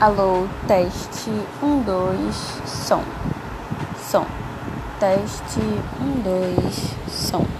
[0.00, 1.30] Alô, teste
[1.62, 3.00] um dois som.
[4.02, 4.26] Som.
[5.00, 5.60] Teste
[6.00, 7.53] um dois som.